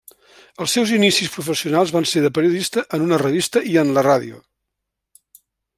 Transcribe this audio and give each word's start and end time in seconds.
Els 0.63 0.71
seus 0.77 0.93
inicis 0.95 1.29
professionals 1.35 1.93
van 1.97 2.09
ser 2.13 2.25
de 2.25 2.33
periodista 2.39 2.85
en 2.99 3.07
una 3.09 3.21
revista 3.25 3.65
i 3.75 3.79
en 3.83 3.95
la 3.99 4.09
ràdio. 4.13 4.45